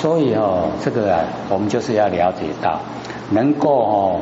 [0.00, 2.80] 所以哦，这个啊，我们就是要了解到，
[3.30, 4.20] 能够哦，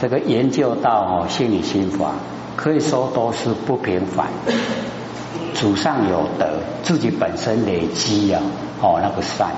[0.00, 2.12] 这个研究到哦，心理心法，
[2.54, 4.28] 可以说都是不平凡。
[5.52, 8.40] 祖上有德，自己本身累积啊，
[8.80, 9.50] 哦，那个善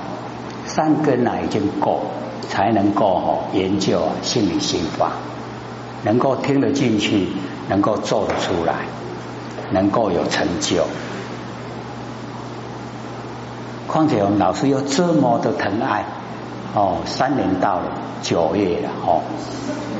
[0.65, 2.01] 善根啊，已经够，
[2.49, 5.11] 才能够哦研究啊心理心法，
[6.03, 7.27] 能够听得进去，
[7.67, 8.85] 能够做得出来，
[9.71, 10.83] 能够有成就。
[13.91, 16.05] 况且我们老师又这么的疼爱，
[16.75, 19.21] 哦，三年到了九月了，哦，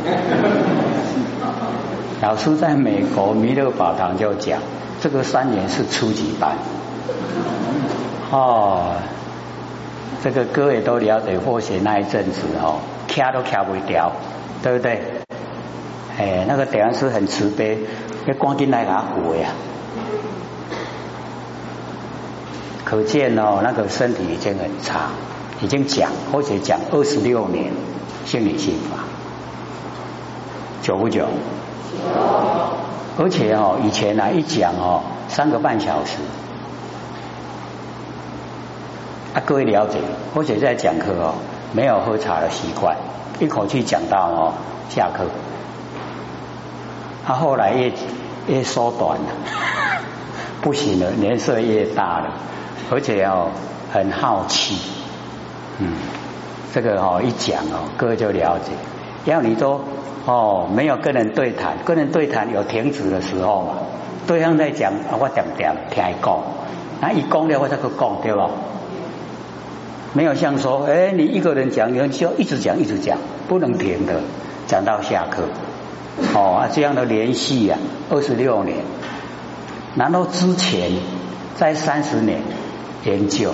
[2.21, 4.59] 老师在美国弥勒宝堂就讲。
[5.01, 6.57] 这个三年是初级班，
[8.31, 8.97] 哦，
[10.21, 14.11] 这个各位都了解或许那一阵子哦，卡都卡不掉，
[14.61, 15.01] 对不对？
[16.17, 17.79] 哎，那个德安师很慈悲，
[18.27, 19.51] 要光进来拿扶呀，
[22.89, 25.09] 可见哦，那个身体已经很差，
[25.61, 27.71] 已经讲或者讲二十六年
[28.25, 29.03] 心理心法，
[30.81, 31.27] 久不久？
[33.19, 36.17] 而且哦，以前呢一讲哦三个半小时，
[39.35, 39.99] 啊各位了解，
[40.33, 41.35] 或者在讲课哦
[41.73, 42.97] 没有喝茶的习惯，
[43.39, 44.53] 一口气讲到哦
[44.89, 45.25] 下课，
[47.27, 47.91] 他后来越
[48.47, 49.27] 越缩短了，
[50.61, 52.33] 不行了，年岁越大了，
[52.89, 53.49] 而且哦
[53.91, 54.77] 很好奇，
[55.79, 55.93] 嗯，
[56.73, 58.71] 这个哦一讲哦各位就了解，
[59.25, 59.81] 要你都。
[60.25, 63.73] 哦，没有跟人对谈，跟人对谈有停止的时候嘛。
[64.27, 66.37] 对方在讲，我点点听一讲，
[67.01, 68.49] 那一讲了我再去讲，对吧？
[70.13, 73.17] 没有像说，哎，你一个人讲，你就一直讲，一直讲，
[73.47, 74.21] 不能停的，
[74.67, 75.43] 讲到下课。
[76.35, 77.77] 哦啊，这样的联系呀，
[78.11, 78.77] 二十六年，
[79.95, 80.91] 然后之前
[81.55, 82.41] 在三十年
[83.05, 83.53] 研究，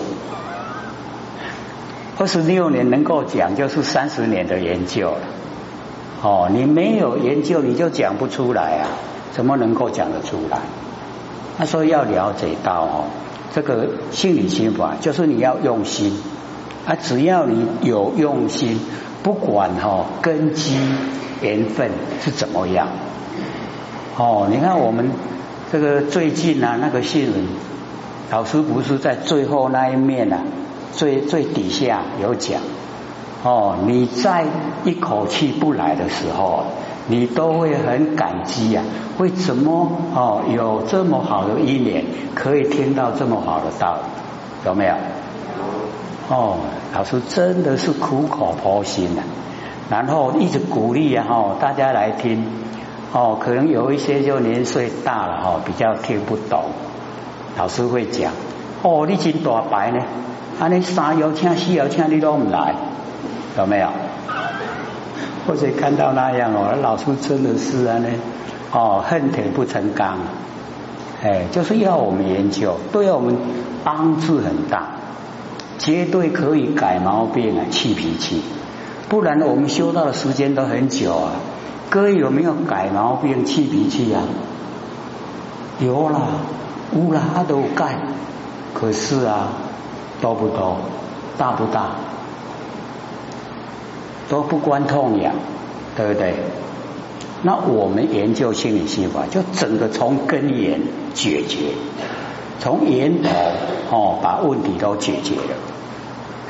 [2.17, 5.19] 二十六年能够讲，就是三十年的研究了。
[6.23, 8.89] 哦，你没有研究，你就讲不出来啊！
[9.31, 10.59] 怎么能够讲得出来？
[11.57, 13.03] 他说要了解到哦，
[13.53, 16.17] 这个心理心法就是你要用心
[16.87, 18.79] 啊，只要你有用心，
[19.21, 20.77] 不管哈根基
[21.41, 21.91] 缘分
[22.21, 22.87] 是怎么样。
[24.17, 25.11] 哦，你看我们
[25.71, 27.45] 这个最近啊，那个新闻，
[28.31, 30.39] 老师不是在最后那一面啊，
[30.91, 32.59] 最最底下有讲。
[33.43, 34.45] 哦，你在
[34.83, 36.63] 一口气不来的时候，
[37.07, 38.81] 你都会很感激呀。
[39.19, 42.03] 为什么哦有这么好的一年，
[42.33, 43.99] 可以听到这么好的道理？
[44.65, 44.95] 有没有？
[46.29, 46.57] 哦，
[46.95, 49.21] 老师真的是苦口婆心的，
[49.91, 52.43] 然后一直鼓励啊，哈，大家来听。
[53.13, 56.63] 哦，可能有一些就年岁大了哈，比较听不懂。
[57.57, 58.31] 老师会讲，
[58.83, 59.99] 哦，你真大白呢，
[60.59, 62.75] 啊，你三邀请四邀请你都唔来。
[63.57, 63.87] 有没有？
[65.47, 68.09] 或者看到那样哦，老师真的是啊呢，
[68.71, 70.17] 哦，恨铁不成钢，
[71.23, 73.37] 哎，就是要我们研究，对我们
[73.83, 74.87] 帮助很大，
[75.77, 78.41] 绝对可以改毛病啊，气脾气，
[79.07, 81.31] 不然我们修道的时间都很久啊。
[81.89, 84.23] 各位有没有改毛病、气脾气啊？
[85.79, 86.19] 有啦，
[86.93, 87.97] 有啦，都改，
[88.73, 89.49] 可是啊，
[90.21, 90.77] 多不多？
[91.37, 91.91] 大不大？
[94.29, 95.33] 都不关痛痒，
[95.95, 96.35] 对不对？
[97.43, 100.81] 那我们研究心理心法，就整个从根源
[101.13, 101.73] 解决，
[102.59, 103.29] 从源头
[103.91, 105.55] 哦把问题都解决了。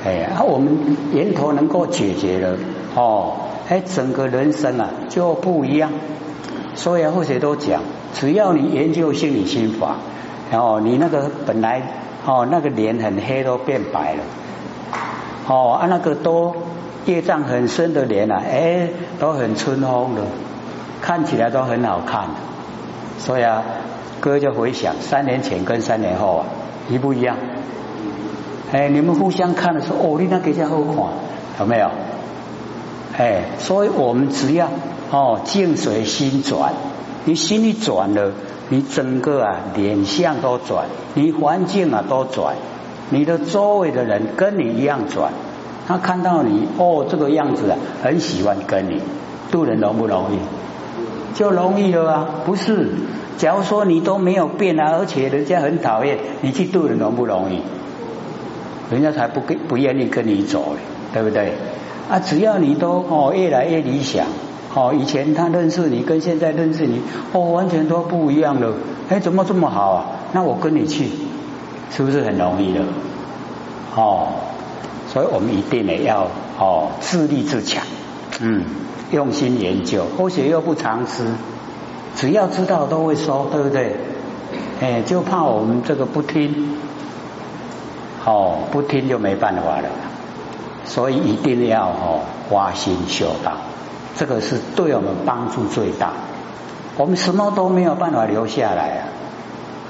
[0.06, 2.57] 哎，那我们源头能够解决了
[2.95, 3.34] 哦，
[3.68, 5.91] 哎，整个人生啊就不一样。
[6.75, 7.81] 所以或者都讲，
[8.13, 9.97] 只要你研究心理心法，
[10.59, 11.81] 哦你那个本来
[12.25, 14.19] 哦那个脸很黑都变白了，
[15.47, 16.55] 哦啊那个都。
[17.05, 18.89] 业障很深的脸啊，哎，
[19.19, 20.23] 都很春风的，
[21.03, 22.29] 看起来都很好看。
[23.19, 23.61] 所以啊，
[24.19, 26.45] 哥就回想三年前跟三年后啊，
[26.89, 27.38] 一不一样？
[28.71, 30.95] 哎，你们互相看的时候，哦，你那给家好看，
[31.59, 31.91] 有没有？
[33.15, 34.68] 哎，所以我们只要
[35.12, 36.74] 哦，静随心转，
[37.25, 38.31] 你心一转了，
[38.69, 40.86] 你整个啊脸相都转，
[41.16, 42.56] 你环境啊都转，
[43.10, 45.33] 你的周围的人跟你一样转。
[45.88, 49.01] 他看到你哦，这个样子啊，很喜欢跟你
[49.51, 50.38] 渡人容不容易？
[51.38, 52.30] 就容易了啊！
[52.45, 52.89] 不是，
[53.38, 57.62] 假如说你都没有变啊，而且人家很讨厌你去渡人，容不容易？
[58.89, 60.80] 人家才不跟不愿意跟你走嘞，
[61.13, 61.54] 对不对？
[62.10, 64.25] 啊，只要你都哦越来越理想，
[64.75, 67.01] 哦，以前他认识你跟现在认识你
[67.33, 68.74] 哦，完全都不一样了。
[69.10, 70.06] 哎，怎么这么好啊？
[70.33, 71.10] 那我跟你去，
[71.89, 72.81] 是不是很容易的？
[73.95, 74.27] 哦。
[75.07, 76.27] 所以我们一定得要
[76.60, 77.81] 哦自立自强，
[78.42, 78.66] 嗯，
[79.12, 81.24] 用心研究，或许又不常吃，
[82.18, 83.95] 只要知道都会说，对不对？
[84.81, 86.75] 哎，就怕我们这个不听，
[88.25, 89.88] 哦，不听就没办法了，
[90.83, 92.19] 所以一定要哦
[92.50, 93.54] 花心修道，
[94.15, 96.13] 这个是对我们帮助最大。
[96.97, 99.01] 我们什么都没有办法留下来啊，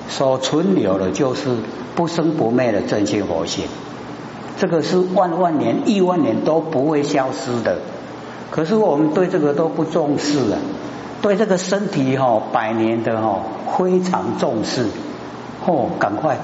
[0.10, 1.56] 所存留的就是
[1.96, 3.66] 不生不灭的真心佛性，
[4.58, 7.78] 这个是万万年、亿万年都不会消失的。
[8.52, 10.58] 可是我们对这个都不重视啊。
[11.22, 13.40] 对这个身体哈，百年的哈
[13.78, 14.86] 非常重视
[15.66, 16.38] 哦，赶快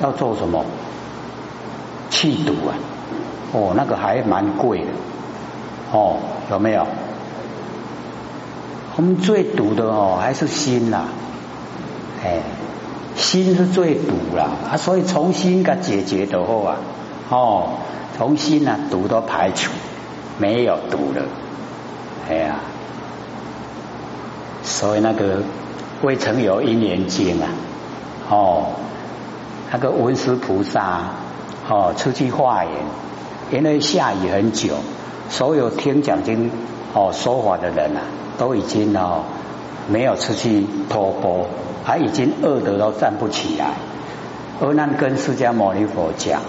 [0.00, 0.64] 要做什么？
[2.10, 2.74] 去毒啊！
[3.52, 4.86] 哦，那个还蛮贵的
[5.92, 6.18] 哦，
[6.52, 6.86] 有没有？
[8.94, 11.04] 我们最毒的哦，还是心呐，
[12.22, 12.40] 哎，
[13.16, 14.50] 心是最毒啦。
[14.70, 16.76] 啊，所以从心给解决的话，
[17.30, 17.78] 哦，
[18.18, 19.72] 从心呐毒都排除，
[20.38, 21.22] 没有毒了，
[22.28, 22.56] 哎呀。
[24.62, 25.42] 所以那个
[26.02, 27.48] 未曾有一年经啊，
[28.28, 28.66] 哦，
[29.72, 31.00] 那个文殊菩萨
[31.68, 32.72] 哦出去化缘，
[33.50, 34.74] 因为下雨很久，
[35.32, 36.50] 所有听讲经
[36.92, 38.04] 哦说法的人啊，
[38.36, 39.24] 都已经哦
[39.88, 41.46] 没有出去托钵，
[41.82, 43.72] 还已经饿得都站不起来。
[44.60, 46.42] 而那跟释迦牟尼佛讲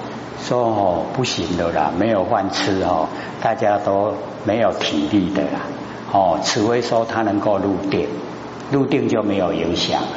[0.43, 3.07] 说哦不行的啦，没有饭吃哦，
[3.41, 5.61] 大家都没有体力的啦。
[6.11, 8.09] 哦，除非说他能够入定，
[8.69, 10.07] 入定就没有影响了。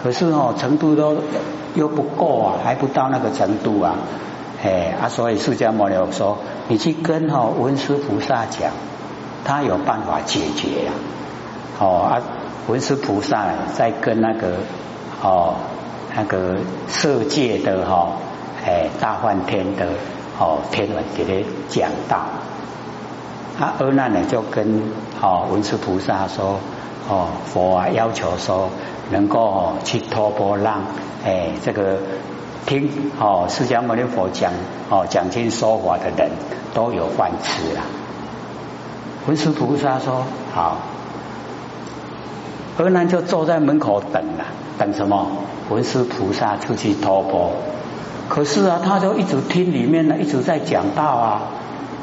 [0.00, 1.16] 可是哦，程度都
[1.74, 3.96] 又不够啊，还不到那个程度啊。
[4.62, 6.38] 哎啊，所以释迦牟尼佛说，
[6.68, 8.70] 你去跟哈文殊菩萨讲，
[9.44, 10.92] 他有办法解决呀。
[11.78, 12.22] 哦啊，
[12.68, 13.46] 文殊菩萨
[13.76, 14.58] 在跟那个
[15.22, 15.56] 哦
[16.16, 16.56] 那个
[16.86, 18.12] 色界的哈
[18.64, 19.88] 哎大梵天的
[20.38, 22.18] 哦天文给他讲道。
[23.58, 24.82] 啊阿难呢就跟
[25.20, 26.58] 哦文殊菩萨说
[27.08, 28.68] 哦佛啊要求说
[29.10, 30.80] 能够去托钵让
[31.24, 31.98] 哎这个
[32.66, 32.90] 听
[33.20, 34.52] 哦释迦牟尼佛讲
[34.90, 36.30] 哦讲经说法的人
[36.72, 37.84] 都有饭吃啊。
[39.26, 40.24] 文殊菩萨说
[40.54, 40.76] 好，
[42.78, 44.44] 阿难就坐在门口等了，
[44.78, 45.26] 等什么？
[45.70, 47.52] 文殊菩萨出去托钵。
[48.28, 51.42] 可是啊，他就一直听里面呢一直在讲道啊。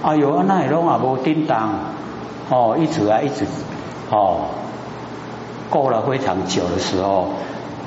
[0.04, 1.74] 哎呦，啊，那也拢啊无叮当，
[2.50, 3.46] 哦，一直啊一直，
[4.10, 4.46] 哦，
[5.70, 7.30] 过了非常久的时候，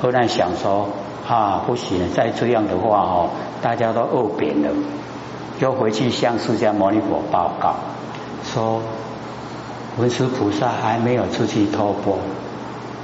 [0.01, 0.87] 后来想说
[1.27, 3.29] 啊，不行，再这样的话哦，
[3.61, 4.69] 大家都饿扁了，
[5.59, 7.75] 又回去向释迦牟尼佛报告，
[8.43, 8.81] 说
[9.97, 12.17] 文殊菩萨还没有出去托钵，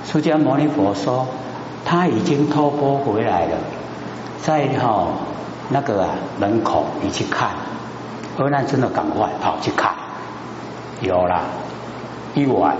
[0.05, 1.27] 释迦牟尼佛说
[1.83, 3.57] 他已经托钵回来了，
[4.41, 5.07] 在哈
[5.69, 6.09] 那个啊
[6.39, 7.49] 门口你去看。
[8.37, 9.93] 河南真的赶快跑去看，
[11.01, 11.41] 有了
[12.33, 12.75] 一碗，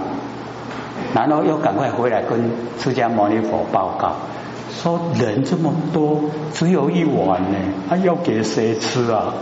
[1.13, 2.49] 然后又赶快回来跟
[2.79, 4.13] 释迦牟尼佛报告，
[4.71, 6.21] 说人这么多，
[6.53, 7.57] 只有一碗呢，
[7.89, 9.33] 他要给谁吃啊？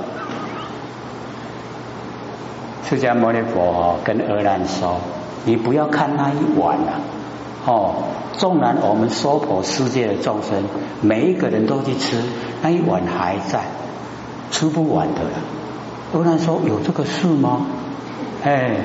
[2.90, 4.98] 释迦牟尼佛跟阿难说
[5.46, 7.00] ：“你不要看那一碗啊，
[7.66, 7.94] 哦，
[8.34, 10.64] 纵然我们娑婆世界的众生，
[11.02, 12.18] 每一个人都去吃，
[12.64, 13.62] 那一碗还在，
[14.50, 15.30] 吃不完的了。”
[16.12, 17.68] 突然说有这个事吗？
[18.44, 18.78] 哎，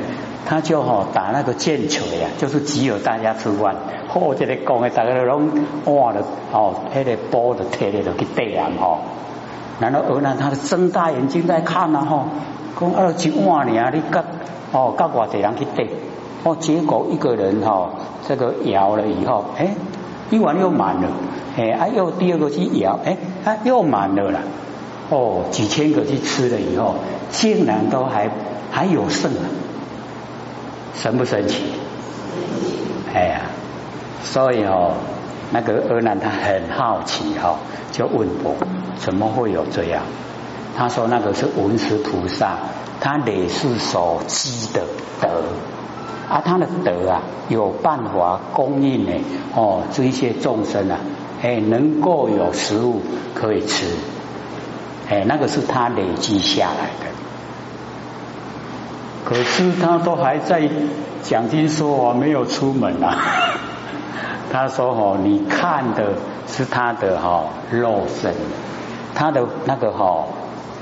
[0.47, 3.75] 他就吼打那个箭锤呀，就是只有大家吃饭，
[4.09, 5.49] 或者咧讲的大家拢
[5.87, 6.23] 哇的
[6.53, 8.99] 哦，那个波的贴的都去对人吼。
[9.81, 12.27] 然后而呢，他睁大眼睛在看呐吼，
[12.79, 14.23] 讲啊一万年，你甲
[14.73, 15.89] 哦甲外地人去对，
[16.45, 17.91] 哦结果一个人哈
[18.29, 19.75] 这个摇了以后，哎
[20.31, 21.09] 一碗又满了，
[21.57, 24.41] 哎啊又第二个去摇，哎啊又满了啦。
[25.11, 26.95] 哦，几千个去吃了以后，
[27.31, 28.31] 竟然都还
[28.71, 29.45] 还有剩啊，
[30.97, 31.65] 神不神奇？
[33.15, 33.43] 哎呀，
[34.23, 34.95] 所以哦，
[35.53, 37.57] 那个阿难他很好奇哈，
[37.93, 38.57] 就问我
[38.99, 40.03] 怎么会有这样？
[40.77, 42.57] 他说那个是文殊菩萨，
[43.01, 44.83] 他累世所积的
[45.21, 45.45] 德，
[46.29, 49.13] 啊，他的德啊，有办法供应呢，
[49.55, 50.99] 哦，这一些众生啊，
[51.43, 53.01] 哎，能够有食物
[53.35, 53.87] 可以吃。
[55.09, 57.07] 哎，那个是他累积下来的，
[59.35, 60.63] 可是他都还在
[61.25, 63.19] 讲经说我，没有出门啊。
[64.53, 66.13] 他说：“哦，你看的
[66.47, 68.33] 是他的哈肉身，
[69.13, 70.27] 他的那个哈，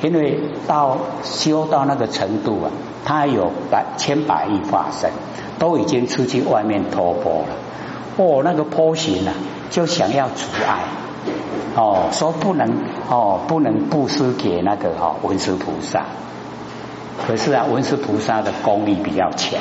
[0.02, 2.68] 因为到修到那个程度啊，
[3.06, 5.10] 他有百千百亿化身，
[5.58, 7.56] 都已经出去外面托钵了。
[8.18, 9.32] 哦，那个波形啊，
[9.70, 10.80] 就想要阻碍。
[11.74, 12.68] 哦，说不能
[13.08, 16.04] 哦，不能布施给那个哈文殊菩萨。
[17.26, 19.60] 可是啊，文殊菩萨的功力比较强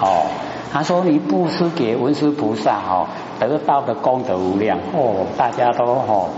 [0.00, 0.26] 哦。
[0.70, 3.06] 他说你布施给文殊菩萨哦，
[3.40, 6.28] 得到的功德无量哦，大家都哦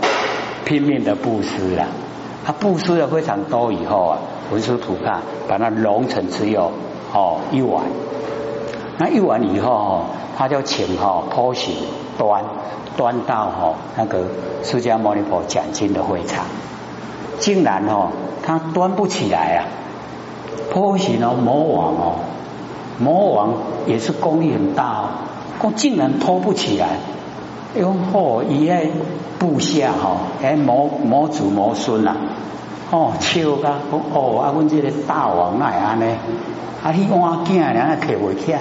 [0.64, 1.87] 拼命的布施了。
[2.45, 4.19] 他布施了非常多以后啊，
[4.52, 6.71] 文殊菩萨把它融成只有
[7.12, 7.85] 哦一碗。
[8.99, 10.05] 那一碗以后哦，
[10.38, 11.75] 他就请哈坡行
[12.17, 12.45] 端
[12.97, 14.26] 端到哈那个
[14.62, 16.45] 释迦牟尼佛讲经的会场，
[17.38, 18.11] 竟然哦
[18.45, 19.67] 他端不起来啊！
[20.71, 22.14] 坡行哦魔王哦
[22.99, 23.54] 魔王
[23.87, 25.04] 也是功力很大
[25.62, 26.88] 哦，竟然拖不起来，
[27.78, 28.75] 用后伊个
[29.38, 32.16] 部下哈哎魔魔祖魔孙呐
[32.90, 33.78] 哦笑噶
[34.12, 36.07] 哦啊阮这个大王那安呢
[36.83, 38.54] 啊你碗囝俩啊摕袂起。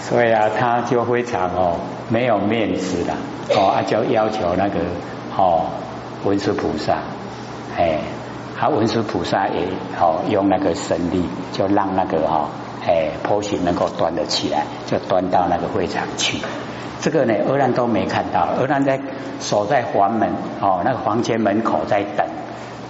[0.00, 1.76] 所以啊，他就非常哦
[2.08, 3.12] 没有面子的
[3.56, 4.78] 哦，啊就要求那个
[5.36, 5.64] 哦
[6.24, 6.98] 文殊菩萨，
[7.76, 7.98] 哎，
[8.58, 9.68] 他文殊菩萨也
[10.00, 12.48] 哦用那个神力，就让那个哈
[12.86, 16.38] 哎婆媳能够端得起来，就端到那个会场去。
[17.00, 18.98] 这个呢，阿难都没看到，阿难在
[19.38, 22.26] 守在房门哦那个房间门口在等，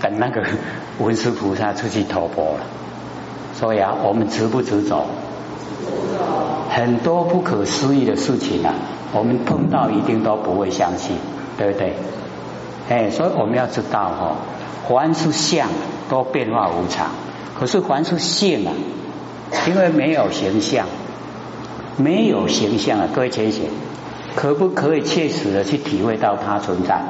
[0.00, 0.44] 等那个
[1.00, 2.60] 文殊菩萨出去托钵了。
[3.54, 5.06] 所以啊，我们值不值走？
[6.70, 8.74] 很多不可思议的事情啊，
[9.12, 11.16] 我们碰到一定都不会相信，
[11.58, 11.94] 对不对？
[12.88, 14.36] 哎，所以我们要知道哈，
[14.88, 15.68] 凡是相
[16.10, 17.08] 都变化无常，
[17.58, 18.72] 可是凡是性啊，
[19.66, 20.86] 因为没有形象，
[21.96, 23.70] 没有形象啊，各位浅显，
[24.36, 27.00] 可不可以切实的去体会到它存在？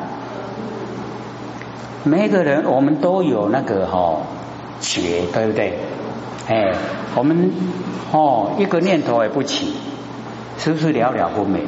[2.05, 4.19] 每个人我们都有那个哈
[4.81, 5.79] 觉，对不对？
[6.47, 6.73] 哎，
[7.17, 7.51] 我们
[8.13, 9.75] 哦，一个念头也不起，
[10.59, 11.63] 是不是了了不明？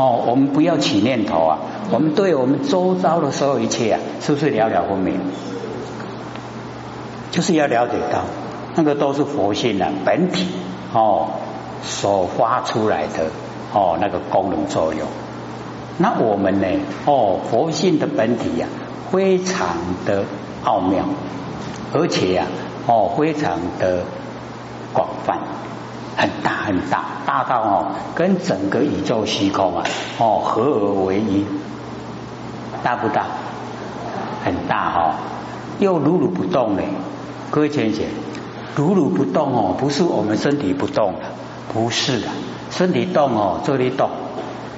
[0.00, 1.58] 哦，我们不要起念头啊，
[1.90, 5.20] 我们对我们周遭的所有一切啊，是不是了了分明？
[7.30, 8.22] 就是要了解到，
[8.76, 10.46] 那个都是佛性的本体
[10.94, 11.28] 哦，
[11.82, 13.26] 所发出来的
[13.74, 15.06] 哦那个功能作用。
[15.98, 16.66] 那我们呢？
[17.04, 18.66] 哦，佛性的本体呀，
[19.12, 19.76] 非常
[20.06, 20.24] 的
[20.64, 21.04] 奥妙，
[21.92, 22.46] 而且呀。
[22.86, 24.02] 哦，非常的
[24.92, 25.38] 广泛，
[26.20, 29.84] 很大很大，大到哦，跟整个宇宙虚空啊，
[30.18, 31.46] 哦合而为一，
[32.82, 33.24] 大不大？
[34.44, 35.14] 很大哈，
[35.78, 36.82] 又如如不动呢。
[37.50, 38.08] 各位浅显，
[38.76, 41.20] 如如不动哦，不是我们身体不动的，
[41.72, 42.28] 不是的，
[42.70, 44.10] 身体动哦，这里动，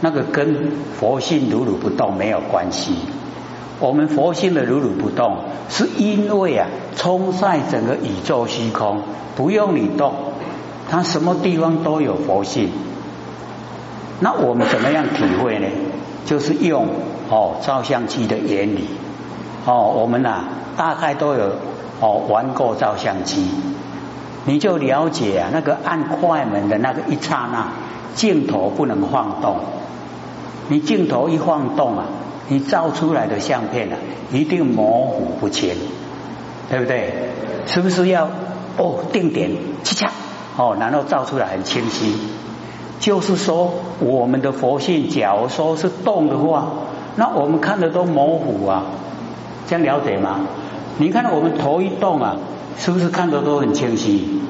[0.01, 2.95] 那个跟佛性如如不动没有关系。
[3.81, 9.03] 我们佛性的如如不动，是因为啊，冲晒整个宇宙虚空，
[9.35, 10.15] 不用你动，
[10.93, 12.69] 它什么地方都有佛性。
[14.21, 15.67] 那我们怎么样体会呢？
[16.27, 16.87] 就是用
[17.31, 18.87] 哦照相机的原理
[19.65, 20.45] 哦，我们呐
[20.77, 21.53] 大概都有
[22.01, 23.49] 哦玩过照相机，
[24.45, 27.69] 你就了解啊，那个按快门的那个一刹那，
[28.15, 29.57] 镜头不能晃动，
[30.69, 32.05] 你镜头一晃动啊。
[32.49, 33.97] 你照出来的相片啊，
[34.31, 35.75] 一定模糊不清，
[36.69, 37.31] 对不对？
[37.65, 38.29] 是不是要
[38.77, 39.53] 哦定点
[39.85, 40.11] 七恰
[40.57, 42.15] 哦，然后照出来很清晰？
[43.01, 46.69] 就是说，我们的佛性，假如说是动的话，
[47.17, 48.85] 那我们看的都模糊啊，
[49.67, 50.41] 这样了解吗？
[50.99, 52.37] 你看我们头一动啊，
[52.79, 54.41] 是不是看的都很清晰？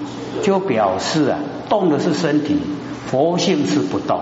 [0.42, 2.61] 就表示啊，动的是身体，
[3.06, 4.21] 佛性是不动，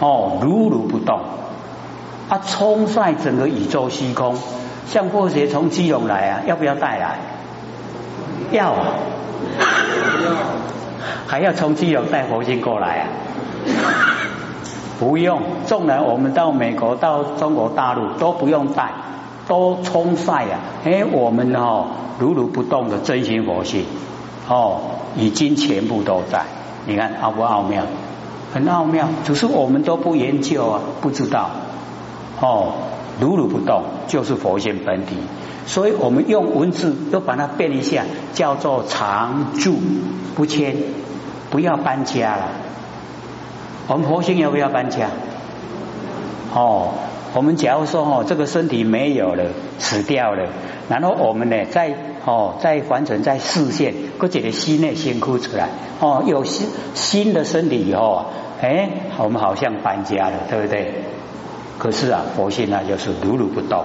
[0.00, 1.20] 哦，如如不动。
[2.28, 4.36] 它冲晒整个宇宙虚空，
[4.86, 7.18] 像破鞋从基隆来啊，要不要带来？
[8.52, 8.86] 要，啊，
[11.26, 13.08] 还要从基隆带佛经过来啊？
[14.98, 18.90] 不用，纵然我们到美国、到中国大陆都不用带，
[19.48, 20.60] 都冲晒啊！
[20.84, 21.86] 哎，我们哦
[22.18, 23.86] 如如不动的真心佛性
[24.48, 24.80] 哦，
[25.16, 26.42] 已经全部都在。
[26.86, 27.84] 你看奥不奥妙？
[28.52, 31.48] 很奥妙，只是我们都不研究啊，不知道。
[32.40, 32.72] 哦，
[33.20, 35.16] 如如不动就是佛性本体，
[35.66, 39.76] 所以我们用文字都把它变一下，叫做常住
[40.34, 40.76] 不迁，
[41.50, 42.48] 不要搬家了。
[43.88, 45.08] 我们佛性要不要搬家？
[46.54, 46.94] 哦，
[47.34, 49.44] 我们假如说哦，这个身体没有了，
[49.78, 50.48] 死掉了，
[50.88, 55.68] 然后我们呢，在哦，在完成在视线，或者的心内先哭出来，
[56.00, 58.26] 哦，有新新的身体以后啊，
[58.62, 60.94] 哎，我们好像搬家了，对不对？
[61.80, 63.84] 可是啊，佛性那就是如如不动。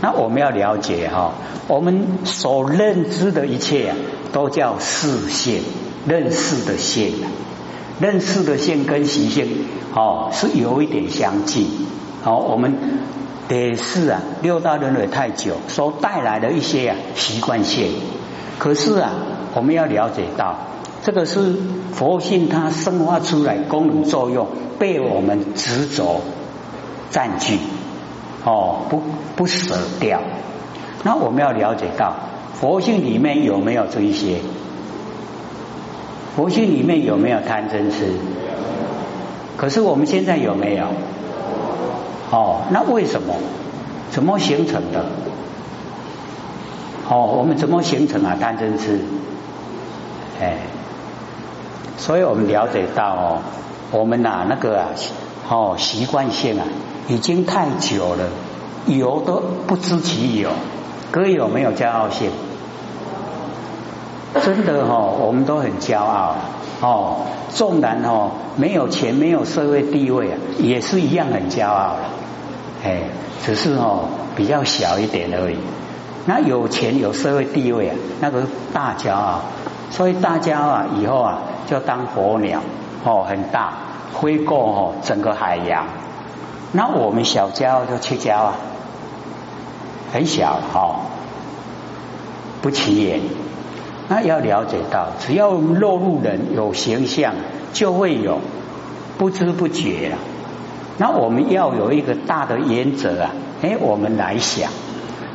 [0.00, 1.34] 那我们要了解哈，
[1.68, 3.96] 我们所认知的一切啊，
[4.32, 5.60] 都叫视线，
[6.08, 7.12] 认识的线。
[7.98, 11.66] 认识的性跟习性哦是有一点相近。
[12.22, 12.74] 好，我们
[13.48, 17.92] 得是啊，六道轮回太久所带来的一些啊习惯性。
[18.58, 19.12] 可是啊，
[19.54, 20.56] 我们要了解到，
[21.04, 21.54] 这个是
[21.94, 24.46] 佛性它生发出来功能作用
[24.78, 26.20] 被我们执着
[27.10, 27.58] 占据，
[28.44, 29.02] 哦，不
[29.36, 30.20] 不舍掉。
[31.02, 32.14] 那我们要了解到，
[32.54, 34.38] 佛性里面有没有这一些？
[36.34, 38.12] 佛性里面有没有贪嗔痴？
[39.56, 40.86] 可是我们现在有没有？
[42.30, 43.34] 哦，那为什么？
[44.10, 45.06] 怎么形成的？
[47.08, 48.36] 哦，我们怎么形成啊？
[48.40, 49.00] 贪嗔痴，
[50.40, 50.58] 哎，
[51.96, 53.38] 所以我们了解到哦，
[53.92, 54.88] 我们呐那个啊，
[55.48, 56.64] 哦习惯性啊，
[57.08, 58.24] 已经太久了，
[58.86, 60.50] 有都不知其有，
[61.10, 62.30] 各位有没有骄傲性？
[64.42, 66.34] 真的哦，我们都很骄傲
[66.80, 67.16] 哦，
[67.50, 72.00] 纵然哦没有钱，没有社会地位啊，也是一样很骄傲了。
[72.84, 73.04] 哎，
[73.42, 75.56] 只是哦比较小一点而已。
[76.26, 79.40] 那有钱有社会地位啊，那个大骄傲。
[79.90, 81.38] 所以大家啊，以后啊
[81.70, 82.60] 就当火鸟
[83.04, 83.72] 哦，很大，
[84.20, 85.86] 飞过哦整个海洋。
[86.72, 88.54] 那我们小骄傲就去骄啊，
[90.12, 91.00] 很小哈，
[92.60, 93.20] 不起眼。
[94.08, 97.34] 那要了解到，只要落入人有形象，
[97.72, 98.38] 就会有
[99.18, 100.18] 不知不觉了。
[100.98, 103.30] 那我们要有一个大的原则啊，
[103.62, 104.70] 哎，我们来想，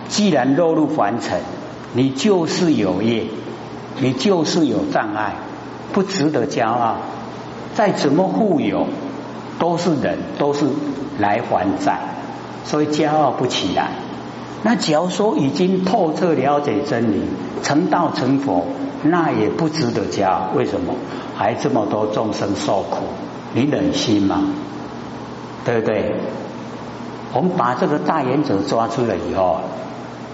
[0.08, 1.42] 既然落入凡尘，
[1.94, 3.26] 你就是有业，
[4.00, 5.36] 你就是有障碍，
[5.92, 6.96] 不值得骄傲。
[7.74, 8.88] 再怎么富有，
[9.62, 10.66] 都是人，都是
[11.20, 12.00] 来还债，
[12.66, 13.92] 所以骄傲不起来。
[14.64, 17.22] 那假如说已经透彻了解真理，
[17.62, 18.66] 成道成佛，
[19.04, 20.50] 那也不值得骄傲。
[20.56, 20.96] 为什么？
[21.38, 23.04] 还这么多众生受苦，
[23.54, 24.42] 你忍心吗？
[25.64, 26.16] 对不对？
[27.32, 29.60] 我们把这个大原则抓出来以后，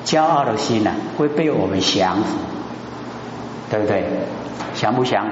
[0.05, 2.37] 骄傲的心呢会被我们降服，
[3.69, 4.05] 对不对？
[4.73, 5.25] 降不降？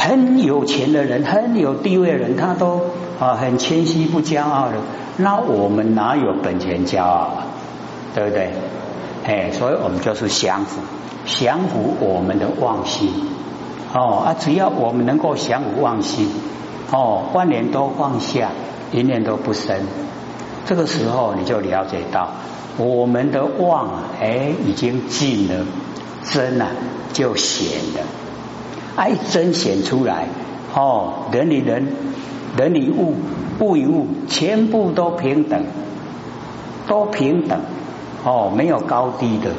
[0.00, 2.80] 很有钱的人，很有地位的人，他都
[3.20, 4.76] 啊很谦虚不骄傲的，
[5.18, 7.46] 那我们哪有本钱骄傲啊？
[8.14, 8.50] 对不对？
[9.26, 10.80] 哎，所以我们就是降服，
[11.26, 13.12] 降服我们的妄心。
[13.92, 16.30] 哦啊，只要我们能够降服妄心。
[16.90, 18.48] 哦，万年都放下，
[18.92, 19.76] 一念都不生。
[20.64, 22.30] 这个时候你就了解到，
[22.78, 25.66] 我们的妄啊，哎，已经尽了，
[26.24, 26.68] 真啊
[27.12, 28.00] 就显了。
[29.00, 30.26] 哎，真显出来，
[30.74, 31.86] 哦，人与人，
[32.58, 33.14] 人与物，
[33.58, 35.64] 物与物，全部都平等，
[36.86, 37.58] 都平等。
[38.22, 39.52] 哦，没有高低的，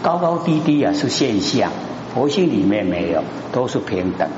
[0.00, 1.72] 高高低低啊是现象，
[2.14, 4.28] 佛性里面没有，都是平等。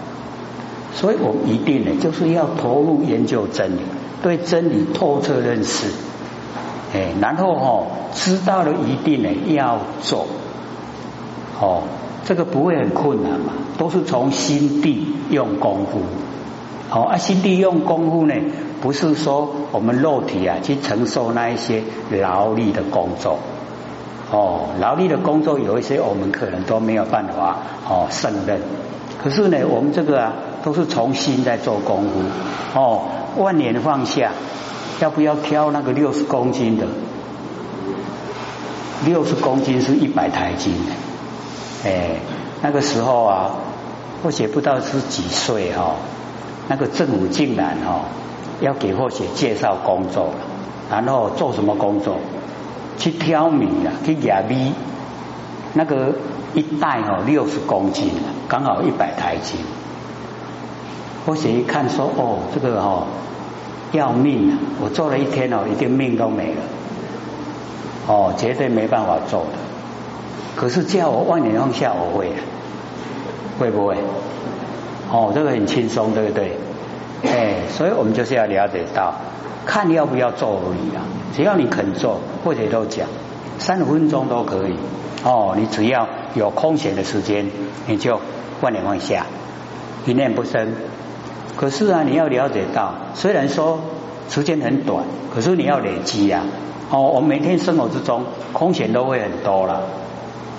[0.95, 3.81] 所以我们一定呢，就是要投入研究真理，
[4.23, 5.89] 对真理透彻认识，
[6.95, 10.27] 哎，然后哈，知道了一定呢要做，
[11.61, 11.83] 哦，
[12.25, 16.01] 这个不会很困难嘛，都是从心地用功夫，
[16.89, 18.35] 好啊，心地用功夫呢，
[18.81, 23.39] 不是说我们肉体啊去承受那一些劳力的工作，
[24.31, 28.61] 哦，劳力的工作有一些我们可能都没有办法哦胜任，
[29.23, 30.33] 可是呢，我们这个啊。
[30.63, 33.05] 都是从心在做功夫哦，
[33.39, 34.33] 万年放下，
[35.01, 36.87] 要不要挑那个六十公斤的？
[39.07, 40.75] 六十公斤是一百台斤，
[41.85, 42.17] 哎，
[42.63, 43.51] 那个时候啊，
[44.23, 45.97] 或许不知道是几岁哈，
[46.69, 48.03] 那个政府竟然哈
[48.61, 50.31] 要给或许介绍工作，
[50.91, 52.17] 然后做什么工作？
[52.99, 54.75] 去挑米啊，去压米，
[55.73, 56.13] 那个
[56.53, 58.11] 一袋哦六十公斤，
[58.47, 59.59] 刚好一百台斤。
[61.25, 63.07] 或许一看说哦，这个哦
[63.93, 64.59] 要命啊！
[64.83, 66.61] 我做了一天哦，一定命都没了，
[68.07, 69.70] 哦，绝对没办法做的。
[70.57, 72.33] 可是叫我万年放下，我会，
[73.59, 73.97] 会不会？
[75.11, 76.57] 哦，这个很轻松，对不对？
[77.25, 79.15] 哎，所以我们就是要了解到，
[79.67, 81.03] 看要不要做而已啊。
[81.35, 83.07] 只要你肯做，或者都讲
[83.59, 84.75] 三十分钟都可以。
[85.25, 87.51] 哦，你只要有空闲的时间，
[87.87, 88.21] 你就
[88.61, 89.27] 万年放下，
[90.07, 90.75] 一念不生。
[91.57, 93.81] 可是啊，你要了解到，虽然说
[94.29, 96.43] 时间很短，可是你要累积呀。
[96.91, 99.83] 哦，我们每天生活之中，空闲都会很多了。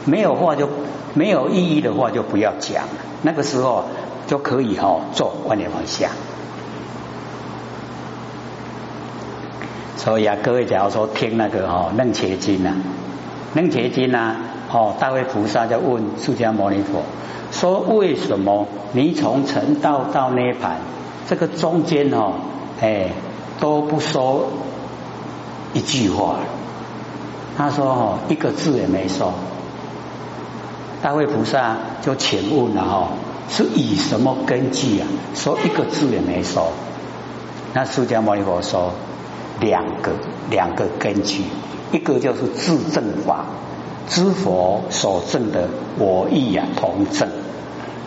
[0.05, 0.67] 没有话就
[1.13, 2.85] 没有意义的话就不要讲，
[3.21, 3.85] 那个时候
[4.27, 6.09] 就可以哈做观念往下。
[9.97, 12.73] 所以啊，各位假如说听那个哈楞伽经啊，
[13.53, 14.35] 楞伽经啊，
[14.71, 17.03] 哦，大卫菩萨在问释迦牟尼佛
[17.51, 20.77] 说：为什么你从成道到涅盘
[21.27, 22.33] 这个中间哦，
[22.81, 23.11] 哎
[23.59, 24.47] 都不说
[25.73, 26.37] 一句话？
[27.55, 29.31] 他说哦，一个字也没说。
[31.01, 33.07] 大卫菩萨就请问了哈，
[33.49, 35.07] 是以什么根据啊？
[35.33, 36.71] 说一个字也没说。
[37.73, 38.93] 那释迦牟尼佛说
[39.59, 40.11] 两个
[40.51, 41.43] 两个根据，
[41.91, 43.45] 一个就是自证法，
[44.07, 47.27] 知佛所证的我意啊同证；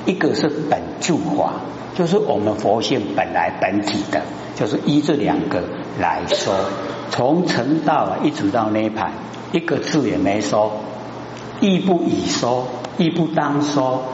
[0.07, 1.55] 一个是本住法，
[1.97, 4.23] 就是我们佛性本来本体的，
[4.55, 5.65] 就是依这两个
[5.99, 6.55] 来说，
[7.11, 9.11] 从成道啊一直到涅盘，
[9.51, 10.71] 一个字也没说，
[11.61, 12.69] 亦不以说。
[12.97, 14.05] 亦不当说，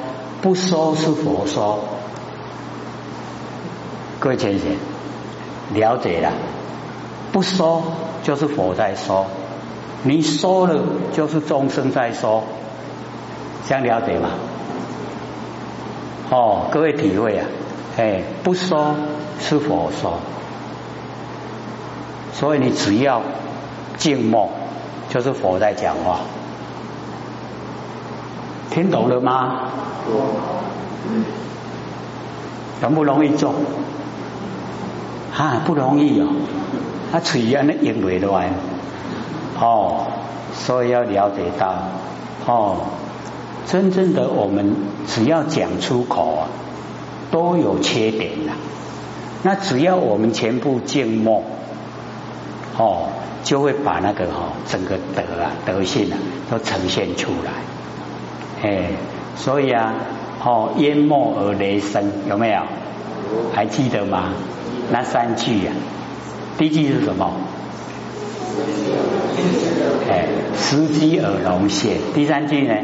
[0.41, 1.81] 不说是佛说。
[4.19, 4.69] 各位先生，
[5.75, 6.33] 了解了，
[7.33, 7.83] 不说
[8.23, 9.27] 就是佛在说，
[10.03, 12.45] 你说了就是众生在说，
[13.69, 14.31] 这样了解吗？
[16.31, 17.47] 哦，各位体会啊，
[17.97, 18.95] 哎，不说
[19.41, 20.19] 是佛说，
[22.33, 23.23] 所以你只要
[23.97, 24.51] 静默，
[25.09, 26.21] 就是佛在讲话。
[28.71, 29.63] 听懂了吗？
[32.81, 33.53] 容不容易做？
[35.37, 36.29] 啊，不容易哦。
[37.13, 38.49] 他嘴安尼应为的完
[39.61, 40.07] 哦，
[40.55, 41.75] 所以要了解到
[42.47, 42.77] 哦，
[43.67, 46.49] 真正的我们只要讲出口啊，
[47.31, 48.53] 都有缺点的。
[49.43, 51.43] 那只要我们全部静默，
[52.79, 53.09] 哦，
[53.43, 56.17] 就会把那个哈整个德啊德性啊
[56.51, 57.53] 都呈现出来。
[58.63, 58.91] 哎，
[59.37, 59.95] 所以啊，
[60.45, 62.61] 哦，淹没而雷声有没有？
[63.55, 64.35] 还记得吗？
[64.93, 65.73] 那三句呀，
[66.59, 67.33] 第一句是什么？
[70.11, 71.97] 哎，时机而龙现。
[72.15, 72.75] 第三句呢？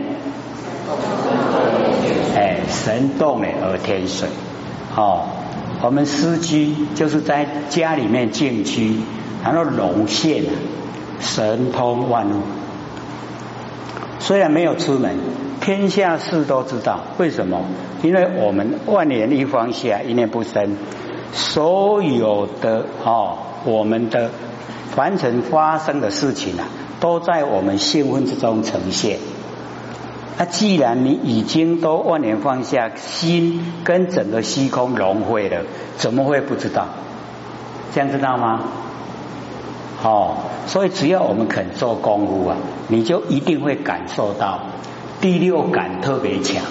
[2.36, 4.28] 哎，神动哎而天水。
[4.96, 5.26] 哦，
[5.82, 9.00] 我们司机就是在家里面静居，
[9.44, 10.44] 然后龙现
[11.20, 12.42] 神通万物。
[14.20, 15.16] 虽然没有出门。
[15.66, 17.60] 天下事都知道，为什么？
[18.00, 20.76] 因为我们万年一方下，一念不生，
[21.32, 24.30] 所有的哦，我们的
[24.92, 26.68] 凡尘发生的事情啊，
[27.00, 29.18] 都在我们性分之中呈现。
[30.38, 35.64] 那既然你已经都万年放下，心跟整个虚空融汇了，
[35.96, 36.86] 怎么会不知道？
[37.92, 38.60] 这样知道吗？
[40.04, 40.36] 哦，
[40.68, 44.60] 所以只要我们肯做功夫啊，你就一定会感受到。
[45.20, 46.62] 第六感特别强，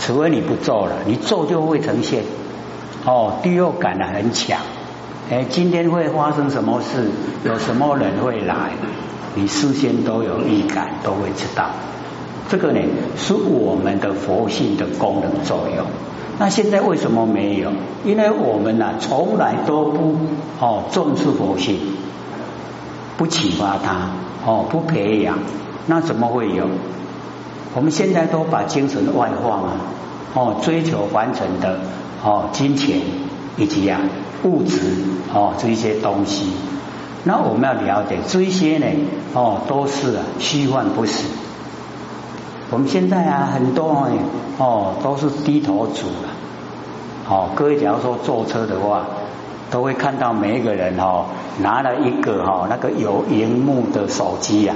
[0.00, 2.24] 除非你不做了，你做就会呈现。
[3.04, 4.60] 哦，第六感呢很强，
[5.30, 7.10] 哎，今天会发生什么事，
[7.44, 8.72] 有什么人会来，
[9.34, 11.70] 你事先都有预感，都会知道。
[12.48, 12.80] 这个呢
[13.16, 15.86] 是我们的佛性的功能作用。
[16.38, 17.70] 那现在为什么没有？
[18.04, 20.16] 因为我们呢从来都不
[20.60, 21.78] 哦重视佛性，
[23.16, 24.10] 不启发它，
[24.44, 25.38] 哦不培养。
[25.86, 26.66] 那怎么会有？
[27.74, 29.72] 我们现在都把精神外化嘛，
[30.34, 31.78] 哦，追求完成的
[32.24, 33.00] 哦，金钱
[33.56, 34.00] 以及啊
[34.44, 34.78] 物质
[35.34, 36.50] 哦这一些东西。
[37.24, 38.86] 那我们要了解这一些呢，
[39.34, 41.24] 哦，都是虚幻不实。
[42.70, 44.08] 我们现在啊，很多
[44.58, 46.28] 哦都是低头族了。
[47.28, 49.04] 哦，各位假如说坐车的话，
[49.76, 51.26] 都会看到每一个人哦
[51.60, 54.74] 拿了一个哈那个有荧幕的手机呀。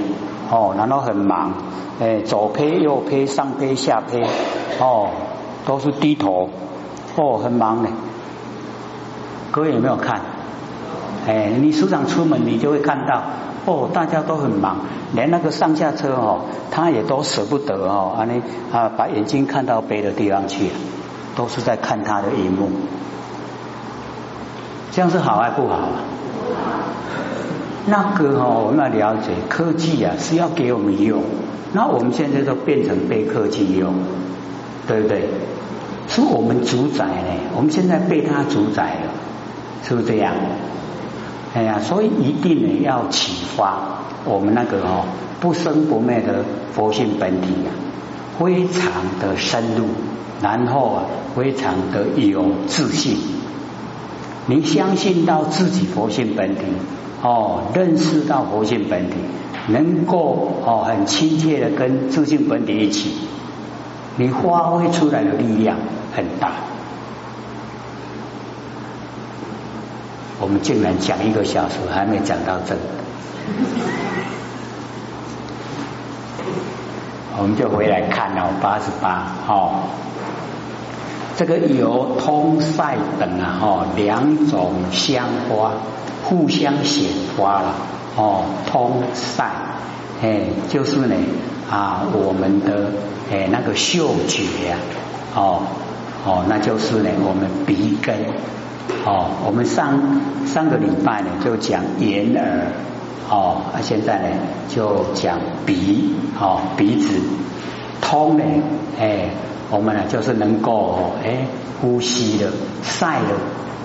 [0.51, 1.53] 哦，然后很忙，
[1.99, 4.21] 哎，左拍右拍，上拍下拍，
[4.79, 5.07] 哦，
[5.65, 6.49] 都是低头，
[7.15, 7.89] 哦，很忙的。
[9.49, 10.21] 各位有没有看？
[11.25, 13.23] 哎，你时常出门，你就会看到，
[13.65, 14.81] 哦，大家都很忙，
[15.15, 18.39] 连那个上下车哦，他也都舍不得哦，啊，你
[18.71, 20.69] 啊，把眼睛看到别的地方去，
[21.35, 22.69] 都是在看他的荧幕，
[24.91, 25.89] 这样是好还不好？
[27.87, 31.23] 那个哦，我们要了解科技啊，是要给我们用。
[31.73, 33.93] 那我们现在都变成被科技用，
[34.87, 35.29] 对不对？
[36.07, 39.11] 是我们主宰呢，我们现在被它主宰了，
[39.83, 40.33] 是不是这样？
[41.55, 43.79] 哎呀，所以一定呢要启发
[44.25, 45.05] 我们那个哦
[45.39, 47.71] 不生不灭的佛性本体啊，
[48.37, 49.85] 非常的深入，
[50.41, 51.03] 然后啊
[51.35, 53.17] 非常的有自信。
[54.47, 56.63] 你相信到自己佛性本体。
[57.23, 59.17] 哦，认识到佛性本体，
[59.67, 63.13] 能够哦很亲切的跟自性本体一起，
[64.17, 65.77] 你发挥出来的力量
[66.15, 66.53] 很大。
[70.39, 72.75] 我们竟然讲一个小时还没讲到这，
[77.37, 79.83] 我们就回来看了八十八哦。
[81.41, 85.71] 这个有通塞等啊，哦，两种香花
[86.23, 87.73] 互相显花了，
[88.15, 89.43] 哦，通塞，
[90.21, 91.15] 哎，就是呢
[91.67, 92.91] 啊，我们的
[93.31, 94.77] 哎那个嗅觉呀，
[95.33, 95.63] 哦
[96.27, 98.15] 哦，那就是呢我们鼻根，
[99.03, 99.99] 哦，我们上
[100.45, 102.67] 上个礼拜呢就讲眼耳，
[103.31, 104.27] 哦，啊现在呢
[104.69, 107.19] 就讲鼻，哦，鼻子
[107.99, 108.43] 通呢，
[108.99, 109.29] 哎。
[109.71, 111.47] 我们呢，就是能够哎
[111.81, 112.51] 呼吸的
[112.83, 113.35] 塞的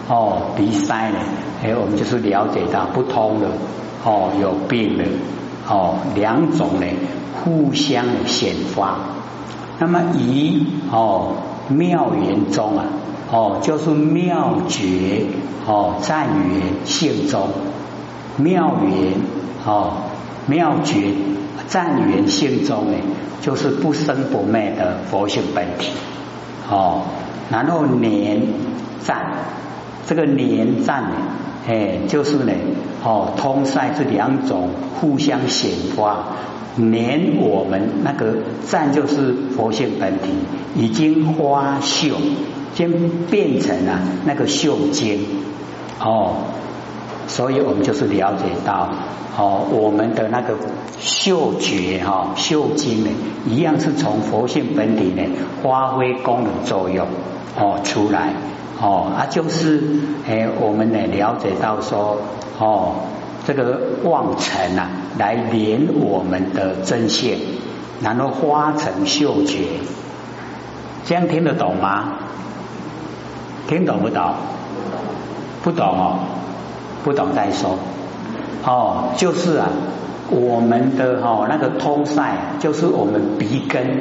[0.09, 1.19] 哦鼻塞呢，
[1.63, 3.49] 哎我们就是了解到不通的
[4.05, 5.05] 哦有病的
[5.69, 6.87] 哦两种呢
[7.43, 8.99] 互相显发。
[9.79, 11.35] 那么以哦
[11.69, 12.85] 妙言中啊
[13.31, 15.27] 哦就是妙觉
[15.67, 17.49] 哦在缘性中
[18.37, 19.13] 妙言
[19.65, 19.93] 哦
[20.47, 21.13] 妙觉
[21.67, 22.97] 在缘性中呢。
[23.43, 25.93] 就是不生不灭的佛性本体
[26.69, 27.03] 哦，
[27.49, 28.43] 然后年
[29.01, 29.35] 赞
[30.05, 31.17] 这个年赞呢，
[31.69, 32.53] 哎，就是呢
[33.05, 36.25] 哦，通塞这两种互相显发，
[36.75, 40.31] 年我们那个赞就是佛性本体
[40.75, 42.17] 已经花秀，
[42.75, 42.91] 将
[43.31, 45.21] 变成了那个秀经
[46.01, 46.39] 哦。
[47.29, 48.89] 所以我们就是了解到，
[49.37, 50.55] 哦，我们的那个
[50.99, 53.11] 嗅觉哈，嗅经呢，
[53.47, 55.23] 一样是从佛性本体呢
[55.63, 57.07] 发挥功能作用
[57.59, 58.33] 哦出来
[58.81, 59.83] 哦，啊就是
[60.29, 62.19] 哎，我们呢了解到说，
[62.59, 62.95] 哦，
[63.47, 67.39] 这个望尘啊，来连我们的真线，
[68.03, 69.65] 然后化成嗅觉，
[71.05, 72.15] 这样听得懂吗？
[73.69, 74.35] 听懂不懂？
[75.65, 76.19] 不懂哦。
[77.07, 77.79] 不懂再说。
[78.65, 79.69] 哦，就是啊，
[80.29, 84.01] 我们的哈那个通塞就是我们鼻根，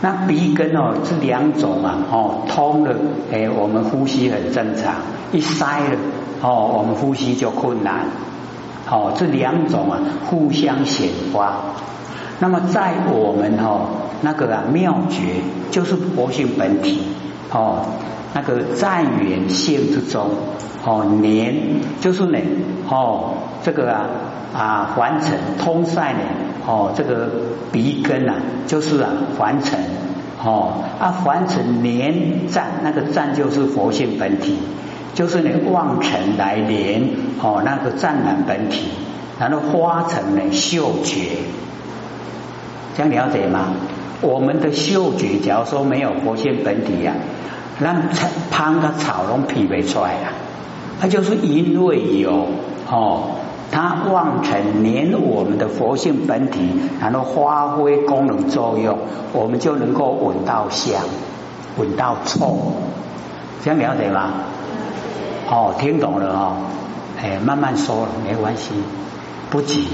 [0.00, 2.96] 那鼻根哦是两种啊哦通了
[3.32, 4.94] 哎我们呼吸很正常，
[5.30, 5.96] 一塞了
[6.42, 8.06] 哦我们呼吸就困难。
[8.90, 11.60] 哦这两种啊互相显发，
[12.40, 13.80] 那么在我们哈
[14.22, 17.00] 那个啊妙觉就是活性本体。
[17.52, 17.84] 哦。
[18.34, 20.28] 那个在缘性之中，
[20.84, 21.54] 哦，年
[22.00, 22.38] 就是呢，
[22.88, 24.06] 哦，这个啊
[24.52, 26.18] 啊，凡尘通塞呢，
[26.66, 27.30] 哦，这个
[27.70, 28.34] 鼻根啊，
[28.66, 29.78] 就是啊，凡尘，
[30.44, 34.58] 哦，啊，凡尘年占那个占就是佛性本体，
[35.14, 37.08] 就是呢，望尘来连，
[37.40, 38.88] 哦，那个湛然本体，
[39.38, 41.38] 然后花成呢嗅觉，
[42.96, 43.68] 这样了解吗？
[44.22, 47.14] 我们的嗅觉，假如说没有佛性本体呀。
[47.84, 50.28] 草旁的草拢匹配出来了，
[51.00, 52.46] 它就是因为有
[52.90, 53.30] 哦，
[53.70, 56.68] 它望尘连我们的佛性本体，
[57.00, 58.98] 然后发挥功能作用，
[59.32, 61.02] 我们就能够闻到香，
[61.76, 62.56] 闻到臭，
[63.64, 64.30] 这样了解吗？
[65.50, 66.56] 哦，听懂了哦，
[67.20, 68.72] 哎，慢慢说，没关系，
[69.50, 69.88] 不急，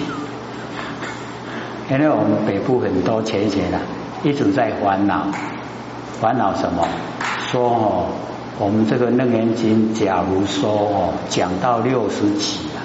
[1.91, 3.81] 因为我们北部很多前贤啊，
[4.23, 5.27] 一直在烦恼，
[6.21, 6.87] 烦恼什么？
[7.51, 8.07] 说哦，
[8.61, 12.79] 我们这个楞严经，假如说哦，讲到六十几啊，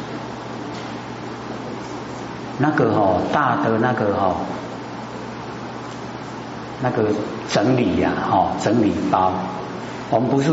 [2.57, 4.37] 那个哦大的那个哦，
[6.81, 7.03] 那个
[7.51, 9.33] 整理呀，哦整理包，
[10.09, 10.51] 我们不是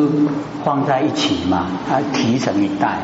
[0.63, 2.99] 放在一起嘛，它提成一袋，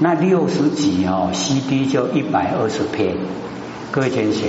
[0.00, 3.16] 那六十几哦，CD 就一百二十片，
[3.92, 4.48] 各位先生，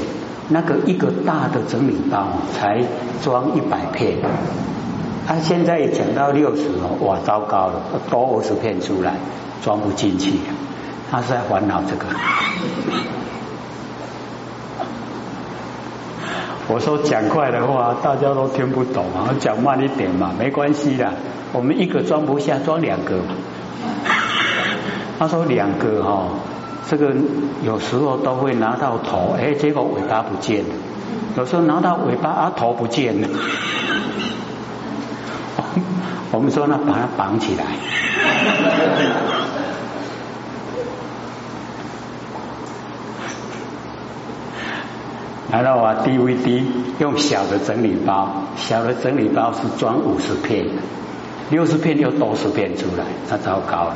[0.50, 2.26] 那个一个大的整理包
[2.58, 2.84] 才
[3.22, 4.18] 装一百片。
[5.28, 9.16] 他现在讲到六十哦，哇，糟糕了，多二十片出来，
[9.64, 10.34] 装不进去。
[11.10, 12.06] 他是在烦恼这个。
[16.68, 21.14] 我说讲快的话，大家都听不懂啊，讲慢一点嘛，没关系的。
[21.54, 23.20] 我们一个装不下，装两个。
[25.18, 26.28] 他说两个哈，
[26.88, 27.14] 这个
[27.64, 30.70] 有时候都会拿到头，哎，结果尾巴不见了；
[31.38, 33.28] 有时候拿到尾巴，啊，头不见了。
[36.36, 37.64] 我们说呢，把它绑起来，
[45.50, 46.62] 然后啊，DVD
[47.00, 50.68] 用小的整理包，小的整理包是装五十片，
[51.50, 53.96] 六十片又多十片出来，那糟糕了。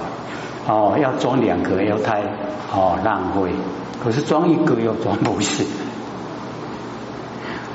[0.66, 2.22] 哦，要装两个又太
[2.72, 3.52] 哦浪费，
[4.02, 5.66] 可是装一个又装不下。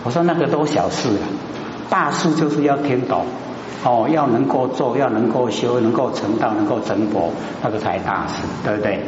[0.04, 1.26] 我说那个都小事了，
[1.90, 3.26] 大事就是要听懂。
[3.84, 7.30] 哦，要能够做，要能够修，能够成道，能够成佛，
[7.62, 8.98] 那个才大事，对不对？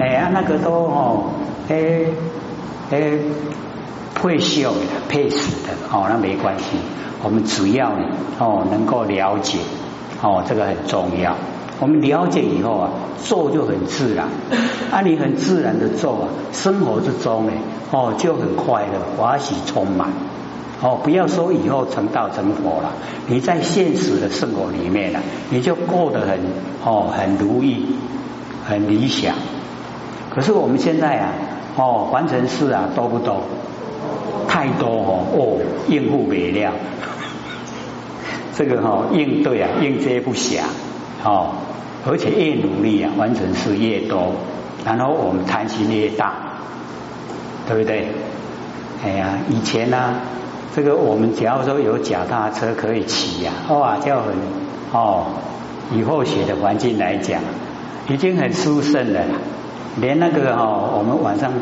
[0.00, 1.24] 哎呀，那个都哦，
[1.68, 2.06] 哎
[2.92, 3.18] 哎，
[4.22, 6.76] 会修的、配死的哦，那没关系。
[7.24, 7.90] 我们只要
[8.38, 9.58] 哦能够了解
[10.22, 11.34] 哦，这个很重要。
[11.80, 12.90] 我们了解以后啊，
[13.24, 14.28] 做就很自然。
[14.92, 17.52] 啊，你很自然的做啊，生活之中呢
[17.90, 20.08] 哦就很快乐、欢喜充满。
[20.84, 22.92] 哦，不要说以后成道成佛了，
[23.26, 26.38] 你在现实的生活里面呢，你就过得很
[26.84, 27.86] 哦很如意、
[28.66, 29.34] 很理想。
[30.28, 31.32] 可是我们现在啊，
[31.76, 33.40] 哦，完成事啊多不多？
[34.46, 36.72] 太多哦，哦，应付不了。
[38.54, 40.60] 这个哈应对啊，应接不暇
[41.24, 41.52] 哦，
[42.06, 44.32] 而且越努力啊，完成事越多，
[44.84, 46.34] 然后我们贪心越大，
[47.66, 48.08] 对不对？
[49.02, 50.16] 哎呀，以前呢，
[50.74, 54.34] 这个我们只要说有脚踏车可以骑呀，哇，就很
[54.92, 55.26] 哦，
[55.92, 57.40] 以后学的环境来讲，
[58.08, 59.20] 已经很舒胜了。
[60.00, 61.52] 连那个哈，我们晚上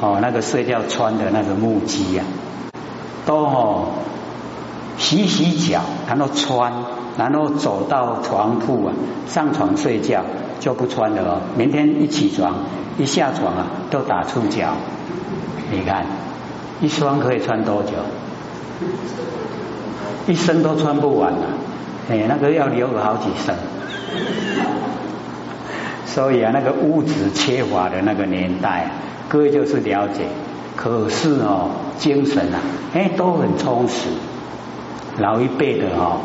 [0.00, 2.22] 哦那个睡觉穿的那个木屐呀，
[3.26, 3.86] 都哦
[4.98, 6.72] 洗洗脚，然后穿，
[7.18, 8.94] 然后走到床铺啊，
[9.26, 10.22] 上床睡觉
[10.60, 11.40] 就不穿了哦。
[11.56, 12.54] 明天一起床
[12.98, 14.74] 一下床啊，都打赤脚。
[15.72, 16.06] 你看
[16.80, 17.94] 一双可以穿多久？
[20.26, 21.46] 一生都穿不完了。
[22.10, 23.54] 哎，那个要留个好几生。
[26.06, 28.90] 所以啊，那个物质缺乏的那个年代，
[29.28, 30.22] 各位就是了解。
[30.76, 32.58] 可是哦，精神啊，
[32.94, 34.08] 哎，都很充实。
[35.18, 36.18] 老一辈的哈，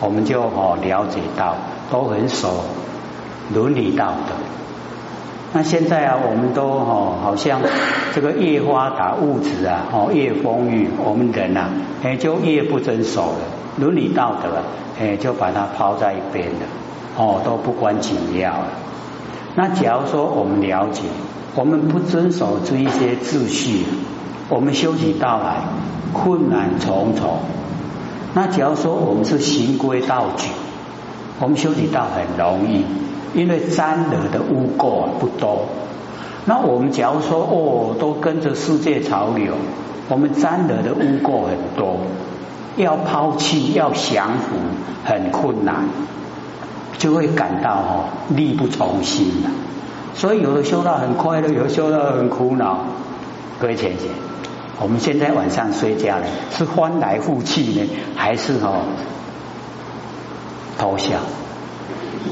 [0.00, 1.56] 我们就哦了解到，
[1.90, 2.64] 都很守
[3.52, 4.34] 伦理道德。
[5.52, 7.60] 那现在啊，我们都哦，好像
[8.14, 11.68] 这个越发达物质啊，哦越丰裕，我们人呐，
[12.04, 13.38] 哎就越不遵守了
[13.76, 14.62] 伦理道德，
[15.00, 16.60] 哎就把它抛在一边了，
[17.16, 18.66] 哦都不关紧要了。
[19.56, 21.02] 那假如说我们了解，
[21.56, 23.84] 我们不遵守这一些秩序，
[24.48, 25.64] 我们修起道来
[26.12, 27.38] 困难重重。
[28.34, 30.48] 那假如说我们是循规蹈矩，
[31.40, 32.84] 我们修起道很容易，
[33.34, 35.66] 因为沾惹的污垢不多。
[36.44, 39.54] 那我们假如说哦，都跟着世界潮流，
[40.08, 41.98] 我们沾惹的污垢很多，
[42.76, 44.56] 要抛弃要降服
[45.04, 45.84] 很困难。
[46.98, 48.04] 就会感到哦
[48.36, 49.50] 力不从心了，
[50.14, 52.80] 所以有的修道很快乐，有的修道很苦恼。
[53.58, 54.08] 各位姐姐，
[54.78, 58.82] 我们现在晚上睡觉呢，是翻来覆去呢，还是哦
[60.76, 61.20] 偷笑？